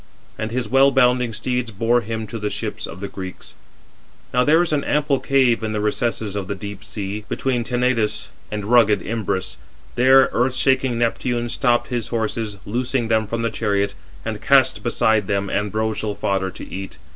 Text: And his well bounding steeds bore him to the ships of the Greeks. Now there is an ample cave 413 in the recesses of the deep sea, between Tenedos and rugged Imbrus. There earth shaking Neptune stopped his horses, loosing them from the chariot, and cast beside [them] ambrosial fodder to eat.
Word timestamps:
And 0.35 0.49
his 0.49 0.67
well 0.67 0.89
bounding 0.89 1.31
steeds 1.31 1.69
bore 1.69 2.01
him 2.01 2.25
to 2.25 2.39
the 2.39 2.49
ships 2.49 2.87
of 2.87 3.01
the 3.01 3.07
Greeks. 3.07 3.53
Now 4.33 4.43
there 4.43 4.63
is 4.63 4.73
an 4.73 4.83
ample 4.83 5.19
cave 5.19 5.59
413 5.59 5.65
in 5.67 5.73
the 5.73 5.79
recesses 5.79 6.35
of 6.35 6.47
the 6.47 6.55
deep 6.55 6.83
sea, 6.83 7.23
between 7.29 7.63
Tenedos 7.63 8.29
and 8.49 8.65
rugged 8.65 9.03
Imbrus. 9.03 9.57
There 9.93 10.27
earth 10.33 10.55
shaking 10.55 10.97
Neptune 10.97 11.49
stopped 11.49 11.89
his 11.89 12.07
horses, 12.07 12.57
loosing 12.65 13.09
them 13.09 13.27
from 13.27 13.43
the 13.43 13.51
chariot, 13.51 13.93
and 14.25 14.41
cast 14.41 14.81
beside 14.81 15.27
[them] 15.27 15.51
ambrosial 15.51 16.15
fodder 16.15 16.49
to 16.49 16.67
eat. 16.67 16.97